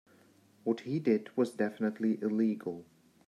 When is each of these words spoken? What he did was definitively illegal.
What 0.63 0.79
he 0.79 0.97
did 0.99 1.29
was 1.37 1.51
definitively 1.51 2.17
illegal. 2.23 2.87